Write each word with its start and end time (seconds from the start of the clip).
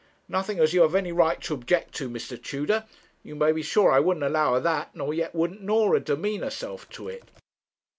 'Nothing 0.27 0.57
as 0.57 0.73
you 0.73 0.81
have 0.81 0.95
any 0.95 1.11
right 1.11 1.39
to 1.41 1.53
object 1.53 1.93
to, 1.93 2.09
Mr. 2.09 2.35
Tudor. 2.41 2.85
You 3.21 3.35
may 3.35 3.51
be 3.51 3.61
sure 3.61 3.91
I 3.91 3.99
wouldn't 3.99 4.25
allow 4.25 4.55
of 4.55 4.63
that, 4.63 4.95
nor 4.95 5.13
yet 5.13 5.35
wouldn't 5.35 5.61
Norah 5.61 5.99
demean 5.99 6.41
herself 6.41 6.89
to 6.89 7.07
it.' 7.07 7.29